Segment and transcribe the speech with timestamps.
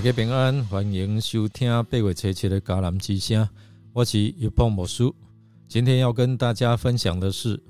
[0.00, 3.46] 大家平安，欢迎收听八月七七的迦南之声，
[3.92, 5.14] 我是一帮魔术。
[5.68, 7.62] 今天要跟大家分享的是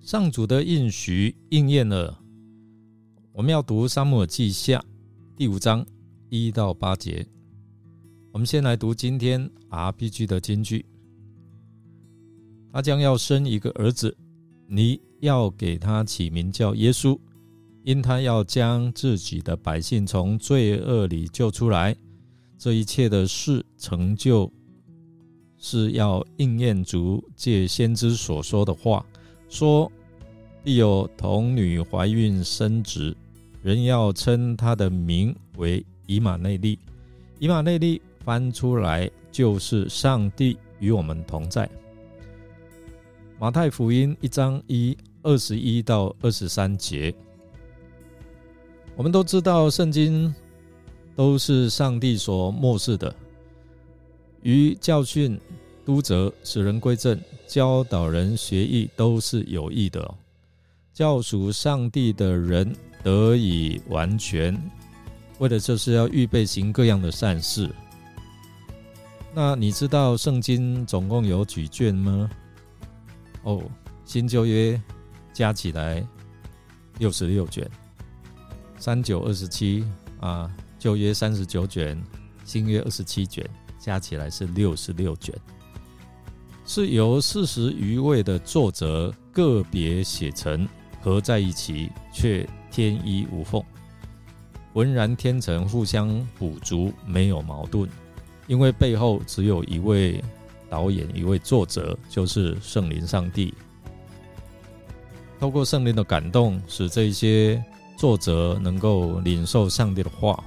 [0.00, 2.18] 上主的应许应验了。
[3.32, 4.78] 我们要读《沙漠耳记下》
[5.36, 5.84] 第五章
[6.30, 7.26] 一到八节。
[8.32, 9.38] 我们先来读今天
[9.68, 10.86] RPG 的金句：
[12.72, 14.16] 他将要生一个儿子，
[14.66, 17.20] 你要给他起名叫耶稣。
[17.88, 21.96] 因他要将自己的百姓从罪恶里救出来，
[22.58, 24.52] 这一切的事成就，
[25.56, 29.02] 是要应验足借先知所说的话，
[29.48, 29.90] 说
[30.62, 33.16] 必有童女怀孕生子，
[33.62, 36.78] 人要称他的名为以马内利。
[37.38, 41.66] 以马内利翻出来就是上帝与我们同在。
[43.38, 47.14] 马太福音一章一二十一到二十三节。
[48.98, 50.34] 我们都知道，圣经
[51.14, 53.14] 都是上帝所漠视的，
[54.42, 55.40] 于教训、
[55.86, 60.12] 督责、使人归正、教导人学艺，都是有益的。
[60.92, 64.60] 教属上帝的人得以完全，
[65.38, 67.70] 为的就是要预备行各样的善事。
[69.32, 72.28] 那你知道圣经总共有几卷吗？
[73.44, 73.62] 哦，
[74.04, 74.82] 新旧约
[75.32, 76.04] 加起来
[76.98, 77.64] 六十六卷。
[78.78, 79.84] 三九二十七
[80.20, 80.48] 啊，
[80.78, 82.00] 旧约三十九卷，
[82.44, 83.44] 新约二十七卷，
[83.78, 85.34] 加起来是六十六卷，
[86.64, 90.66] 是由四十余位的作者个别写成，
[91.02, 93.60] 合在一起却天衣无缝，
[94.72, 97.88] 浑然天成，互相补足，没有矛盾，
[98.46, 100.22] 因为背后只有一位
[100.70, 103.52] 导演，一位作者，就是圣灵上帝，
[105.40, 107.60] 透过圣灵的感动，使这些。
[107.98, 110.42] 作者能够领受上帝的话，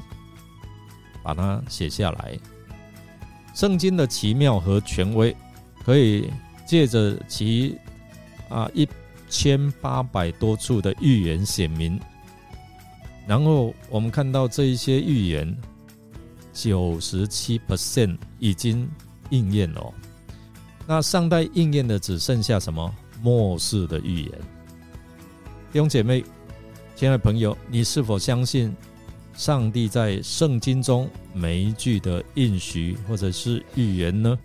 [1.21, 2.39] 把它写下来。
[3.53, 5.35] 圣经的奇妙和权威，
[5.83, 6.31] 可以
[6.65, 7.77] 借着其
[8.47, 8.87] 啊一
[9.29, 11.99] 千八百多处的预言显明。
[13.27, 15.53] 然后我们看到这一些预言，
[16.53, 18.89] 九十七 percent 已经
[19.29, 19.93] 应验了。
[20.87, 24.31] 那上代应验的只剩下什么末世的预言？
[25.73, 26.23] 弟兄姐妹。
[27.01, 28.71] 亲爱的朋友，你是否相信
[29.33, 34.37] 上帝在圣经中每一句的应许或者是预言呢？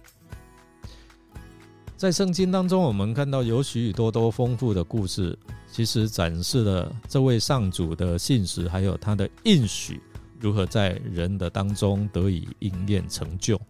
[1.99, 5.39] 在圣经当中，我们看到有许许多多丰富的故事，
[5.71, 10.00] 其实展示了这位上主的信实，还有他的应许
[10.41, 13.61] 如何在人的当中得以应验成就。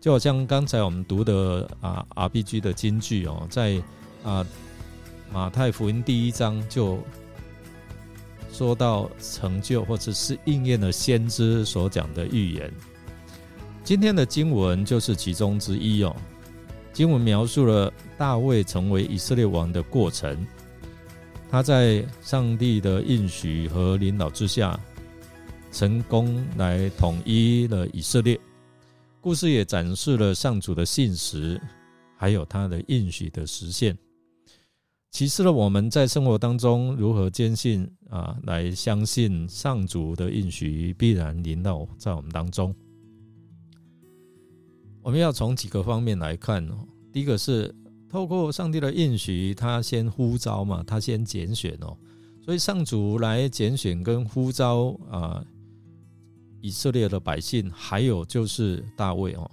[0.00, 3.82] 就好像刚才我们读的啊 RPG 的金句哦，在
[4.22, 4.46] 啊
[5.32, 6.96] 马太福音第一章就。
[8.52, 12.72] 说到成就或者是应验了先知所讲的预言，
[13.82, 16.14] 今天的经文就是其中之一哦。
[16.92, 20.46] 经文描述了大卫成为以色列王的过程，
[21.50, 24.78] 他在上帝的应许和领导之下，
[25.72, 28.38] 成功来统一了以色列。
[29.20, 31.60] 故事也展示了上主的信实，
[32.16, 33.96] 还有他的应许的实现。
[35.10, 42.74] 启示了我们在生活当中如何坚信啊，来相信上主的应许必然临到在我们当中。
[45.02, 46.86] 我们要从几个方面来看哦。
[47.12, 47.74] 第一个是
[48.08, 51.96] 透过上帝的应许，他先呼召嘛，他先拣选哦，
[52.40, 55.44] 所以上主来拣选跟呼召啊
[56.60, 59.50] 以色列的百姓，还有就是大卫哦。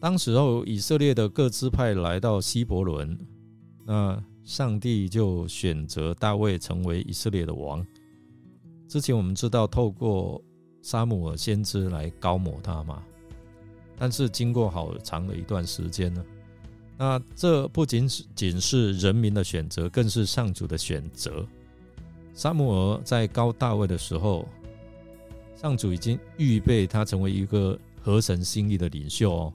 [0.00, 3.16] 当时候以色列的各支派来到希伯伦。
[3.84, 7.84] 那上帝就选择大卫成为以色列的王。
[8.88, 10.42] 之前我们知道，透过
[10.82, 13.02] 沙姆尔先知来高抹他嘛，
[13.96, 16.24] 但是经过好长的一段时间呢，
[16.96, 21.44] 那这不仅是仅是人民的选择，更是上主的选择。
[22.34, 24.46] 沙姆尔在高大卫的时候，
[25.56, 29.52] 上主已经预备他成为一个合神心意的领袖哦。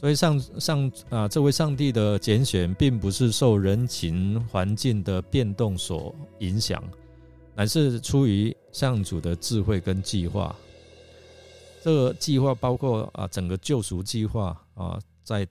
[0.00, 6.82] 所以上上啊，这位上帝的拣选，并不是受人情环境的变动所影响，
[7.54, 10.56] 乃是出于上主的智慧跟计划。
[11.82, 15.46] 这个计划包括啊，整个救赎计划啊，在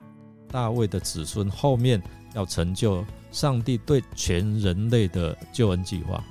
[0.50, 2.02] 大卫的子孙后面
[2.34, 6.24] 要成就上帝对全人类的救恩计划。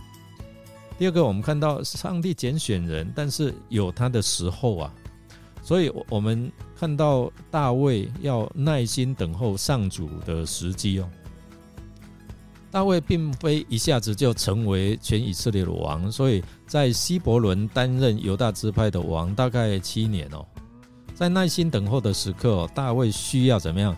[0.99, 4.93] 第二个，我们看到上帝拣选人，但是有他的时候啊。
[5.61, 11.09] 所以，我们看到大卫要耐心等候上主的时机哦。
[12.71, 20.45] 大卫并非一下子就成为全以色列的王，所以在希伯伦担任犹大支派的王大概七年哦。
[21.15, 23.97] 在耐心等候的时刻，大卫需要怎么样？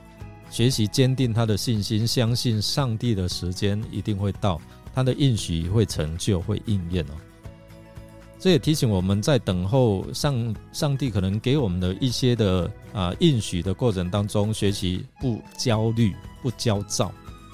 [0.50, 4.60] 学习坚定他的信心，相信上帝的时间一定会到，
[4.94, 7.14] 他的应许会成就，会应验哦。
[8.40, 17.12] 这也提醒我们在等候上上帝可能给我们的一些的啊应许的过程当中，学习不焦虑、不焦躁。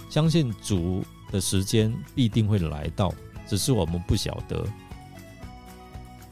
[0.09, 3.13] 相信主的时间必定会来到，
[3.49, 4.65] 只是我们不晓得。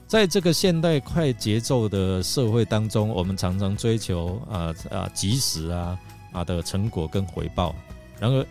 [0.06, 5.98] 在这个现代快节奏的社会当中，我们常常追求啊啊及时啊
[6.30, 7.74] 啊的成果跟回报。
[8.20, 8.46] 然而，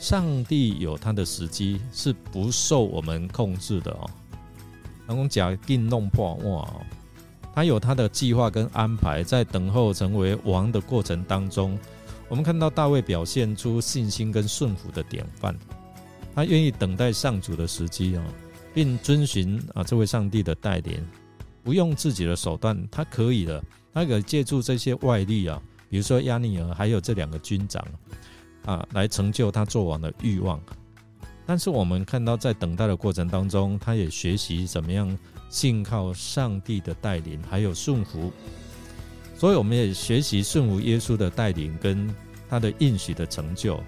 [0.00, 4.08] 上帝有他的时机，是不受我们控制的哦。
[5.08, 6.70] 能够假定弄破哇，
[7.54, 11.76] 他有他的计划跟安排，在等候成为王的过程当中。
[12.28, 15.56] 我们看到大卫表现出信心跟顺服的典范，
[16.34, 18.24] 他愿意等待上主的时机啊，
[18.74, 21.02] 并遵循啊这位上帝的带领，
[21.64, 23.64] 不用自己的手段，他可以的，
[23.94, 25.58] 他可以借助这些外力啊，
[25.88, 27.82] 比如说亚尼尔还有这两个军长
[28.66, 30.60] 啊，来成就他做王的欲望。
[31.48, 35.18] 但是我们看到在等待的过程当中，他也学习怎么样
[35.48, 38.30] 信靠上帝的带领，还有顺服。
[39.34, 42.14] 所以我们也学习顺服耶稣的带领，跟
[42.50, 43.82] 他的应许的成就。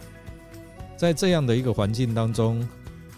[0.97, 2.67] 在这样的一个环境当中，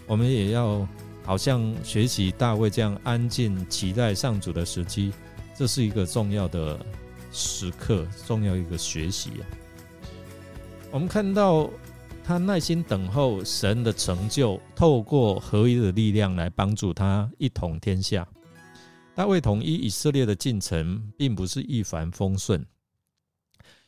[0.05, 0.85] 我们也要
[1.23, 5.13] 好像学习大卫这样安静期待上主的时机，
[5.57, 6.77] 这是一个重要的
[7.31, 9.47] 时刻，重要一个学习啊。
[10.91, 11.69] 我们看到
[12.25, 18.25] 他耐心等候神的成就，透过合一的力量来帮助他一统天下。
[19.13, 22.65] 大卫统一以色列的进程并不是一帆风顺，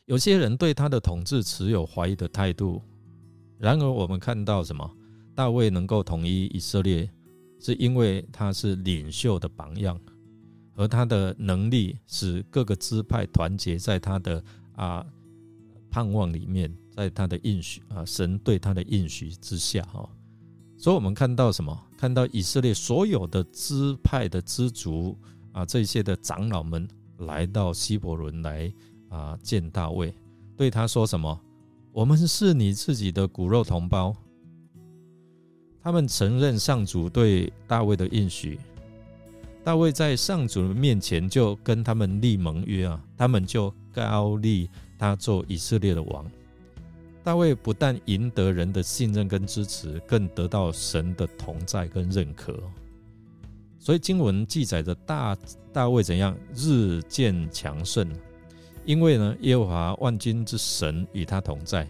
[0.04, 2.82] 有些人对他的统治持有怀疑的态度。
[3.58, 4.88] 然而，我们看到什么？
[5.34, 7.10] 大卫能够统一以色列，
[7.58, 9.98] 是因为他是领袖的榜样，
[10.74, 14.44] 而他的能力使各个支派团结在他的
[14.74, 15.04] 啊
[15.90, 20.08] 盼望里面，在他的应许啊神对他的应许之下哈。
[20.78, 21.78] 所以，我们看到什么？
[21.96, 25.16] 看到以色列所有的支派的支族
[25.52, 26.86] 啊，这些的长老们
[27.18, 28.72] 来到希伯伦来
[29.08, 30.14] 啊见大卫，
[30.56, 31.40] 对他说什么？
[31.92, 34.14] 我们是你自己的骨肉同胞。
[35.82, 38.58] 他们承认上主对大卫的应许，
[39.64, 44.68] 大卫在上主面前就跟他们立盟约啊，他们就高立
[44.98, 46.30] 他做以色列的王。
[47.26, 52.56] 大卫不但赢得人的信任跟支持，更得到神的同在跟认可。
[53.80, 55.36] 所以经文记载着大
[55.72, 58.08] 大卫怎样日渐强盛，
[58.84, 61.84] 因为呢耶和华万军之神与他同在。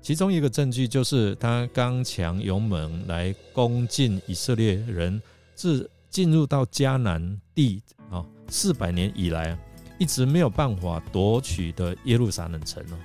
[0.00, 5.20] 其中一个证据就是他刚强勇猛来攻进以色列人，
[5.56, 9.58] 自进入到迦南地啊四百年以来，
[9.98, 12.96] 一直没有办法夺取的耶路撒冷城哦。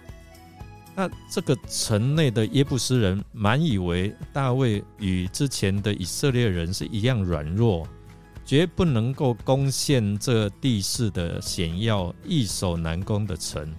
[0.96, 7.86] 那这个城内的耶布斯人满以为大卫与之前的以色列人是一样软弱，
[8.46, 13.70] 绝不能够攻陷这地势的险要、易守难攻的城，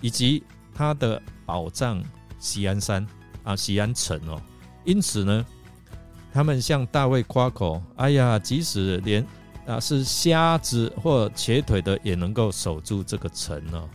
[0.00, 2.00] 以及他的宝藏
[2.38, 3.04] 喜安山
[3.42, 4.40] 啊、喜安城哦。
[4.84, 5.44] 因此呢，
[6.32, 9.26] 他们向大卫夸口：“哎呀，即使连
[9.66, 13.88] 啊是瞎子或瘸腿的，也能够守住这个城哦。”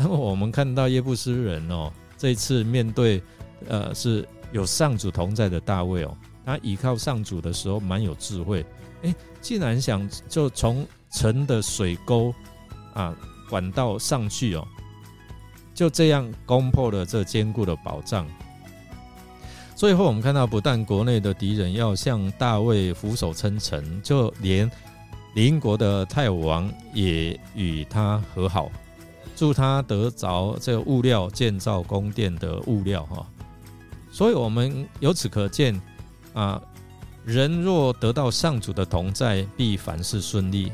[0.00, 3.20] 那么我们看到耶布斯人哦，这次面对
[3.66, 8.64] 呃是有上主同在的大卫哦，他倚靠上主的时候蛮有智慧，
[9.02, 12.32] 哎，竟然想就从城的水沟
[12.94, 13.12] 啊
[13.50, 14.64] 管道上去哦，
[15.74, 18.24] 就这样攻破了这坚固的宝藏。
[19.74, 24.70] 最后我们看到，不但国内的敌人要向大卫俯首称臣，就连
[25.34, 28.70] 邻国的泰王也与他和好。
[29.38, 33.24] 助他得着这个物料建造宫殿的物料哈，
[34.10, 35.80] 所以我们由此可见
[36.34, 36.60] 啊，
[37.24, 40.72] 人若得到上主的同在，必凡事顺利。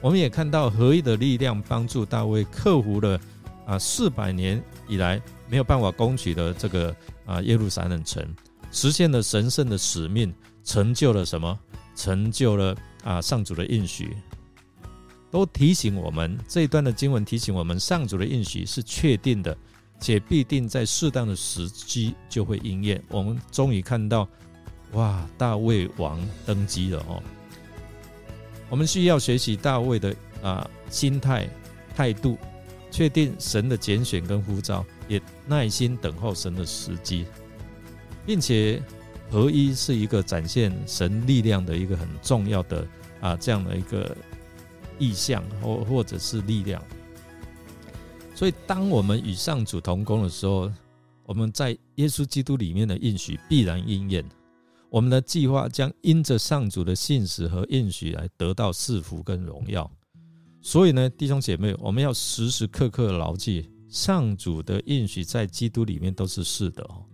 [0.00, 3.18] 我们也看到合一的力量帮助大卫克服了
[3.66, 6.94] 啊四百年以来没有办法攻取的这个
[7.24, 8.24] 啊耶路撒冷城，
[8.70, 10.32] 实现了神圣的使命，
[10.62, 11.58] 成就了什么？
[11.96, 14.16] 成就了啊上主的应许。
[15.36, 19.54] 都提醒我们这一段的经文提醒我们，上主的应许是确定的，
[20.00, 23.04] 且必定在适当的时机就会应验。
[23.10, 24.26] 我们终于看到，
[24.92, 27.22] 哇，大卫王登基了哦！
[28.70, 31.46] 我们需要学习大卫的啊心态
[31.94, 32.38] 态度，
[32.90, 37.26] 确定神的拣选跟呼召，也耐心等候神的时机。
[38.24, 38.82] 并且
[39.30, 42.86] 合一是一个展现神力量的一个很重要的
[43.20, 44.16] 啊这样的一个
[44.98, 46.82] 意象或或者是力量。
[48.34, 50.70] 所以，当我们与上主同工的时候，
[51.24, 54.24] 我们在耶稣基督里面的应许必然应验。
[54.90, 59.90] 我们的计划将因着上主的信使和应许来得到赐福跟荣耀。
[60.62, 67.04] 所以呢，弟兄姐妹，我们要时时刻刻牢记，上主的应许在基督里面都是是的哦。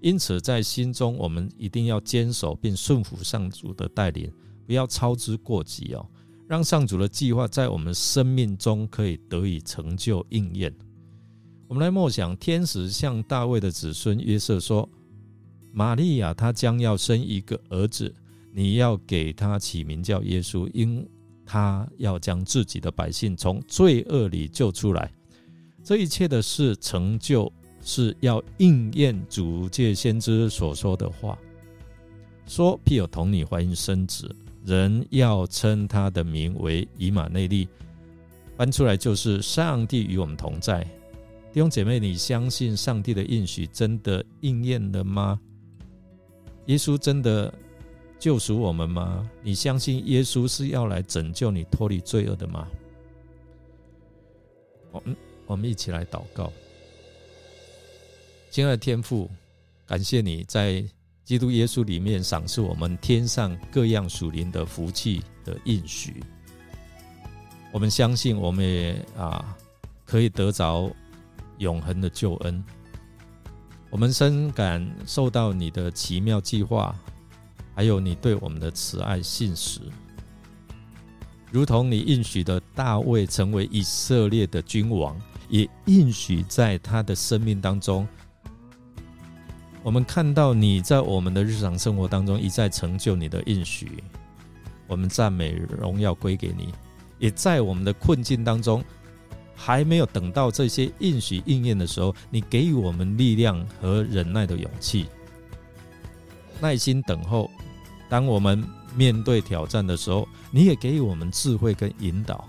[0.00, 4.32] 因此，在心中我们一定要坚守并顺服上主的带领，
[4.66, 6.06] 不要操之过急哦。
[6.50, 10.74] 让上主的计划在我们生命中可以得以成就应验。
[11.68, 14.88] 我们来默想，天使向大卫的子孙约瑟说
[15.72, 18.12] ：“玛利亚她将要生一个儿子，
[18.52, 21.08] 你要给他起名叫耶稣，因
[21.46, 25.08] 他要将自己的百姓从罪恶里救出来。
[25.84, 27.48] 这一切的事成就，
[27.80, 31.38] 是要应验主借先知所说的话，
[32.44, 34.28] 说必有童女怀孕生子。”
[34.64, 37.68] 人要称他的名为以马内利，
[38.56, 40.82] 搬出来就是上帝与我们同在。
[41.52, 45.40] 弟兄姐妹，你相信上帝的应许真的应验了吗？
[46.66, 47.52] 耶稣真的
[48.18, 49.28] 救赎我们吗？
[49.42, 52.68] 你相信耶稣是要来拯救你脱离罪恶的吗？
[54.92, 56.52] 我们我们一起来祷告，
[58.50, 59.28] 亲爱的天父，
[59.86, 60.84] 感谢你在。
[61.30, 66.20] 基督耶稣里面赏赐我们天上各样属灵的福气的应许，
[67.70, 69.56] 我们相信我们也啊
[70.04, 70.90] 可以得着
[71.58, 72.64] 永恒的救恩。
[73.90, 76.92] 我们深感受到你的奇妙计划，
[77.76, 79.82] 还有你对我们的慈爱信实，
[81.52, 85.16] 如同你应许的大卫成为以色列的君王，
[85.48, 88.04] 也应许在他的生命当中。
[89.82, 94.04] 我们看到你在我们的日常生活当中一再成就你的应许，
[94.86, 96.72] 我们赞美荣耀归给你。
[97.18, 98.82] 也在我们的困境当中，
[99.54, 105.06] 还没有等到这些应许应验的时候，你给予我们力量和忍耐的勇气，
[106.60, 107.50] 耐心等候。
[108.08, 108.62] 当我们
[108.94, 112.44] 面对挑战的时候，你也给予我们智慧跟引导。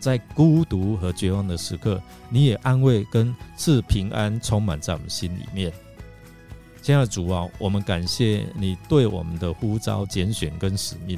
[0.00, 5.72] 在孤独和绝望的时刻，你也安慰跟赐平安，充满在我们心里面。
[6.82, 11.16] 亲爱的主啊，我们感谢你对我们的呼召、拣选跟使命。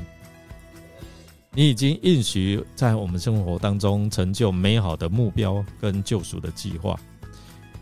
[1.55, 7.01] 你已经应许在我们生活当中成就美好的目标跟救赎的计划，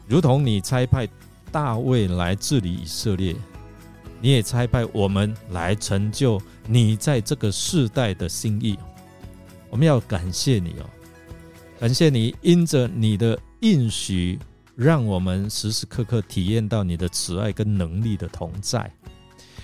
[0.06, 1.08] 如同你差派
[1.50, 3.34] 大卫来治理以色列，
[4.20, 8.78] 你也差派我们来成就你在这个世代的心意。
[9.70, 10.86] 我们要感谢你哦，
[11.80, 14.38] 感谢你因着你的应许。
[14.74, 18.90] 让我们时时刻刻体验到你的慈爱跟能力的同在，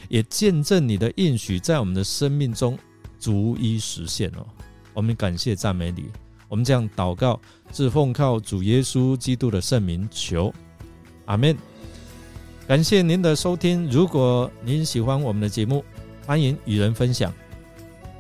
[0.09, 2.79] 也见证你的应许在我们的生命中
[3.19, 4.47] 逐一实现哦。
[4.93, 6.05] 我们感谢赞美你，
[6.49, 7.41] 我们这样祷告，
[7.73, 10.53] 是奉靠主耶稣基督的圣名求，
[11.27, 11.57] 阿门。
[12.67, 15.83] 感谢您的收听，如果您喜欢我们的节目，
[16.27, 17.33] 欢迎与人分享。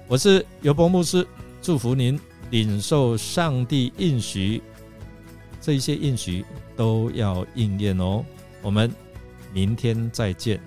[0.06, 1.26] 我是尤伯牧师，
[1.60, 2.18] 祝福您
[2.50, 4.62] 领受上帝应许。
[5.60, 6.44] 这一些应许
[6.76, 8.24] 都要应验哦，
[8.62, 8.90] 我们
[9.52, 10.60] 明天再见。